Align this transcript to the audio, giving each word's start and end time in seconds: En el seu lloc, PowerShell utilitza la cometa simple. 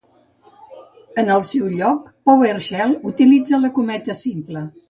En 1.23 1.29
el 1.35 1.45
seu 1.51 1.69
lloc, 1.75 2.09
PowerShell 2.31 2.97
utilitza 3.13 3.63
la 3.67 3.75
cometa 3.79 4.21
simple. 4.27 4.69